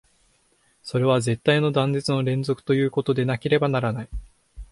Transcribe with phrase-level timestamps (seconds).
[0.81, 4.09] それは絶対の断絶の連続ということでなければならない。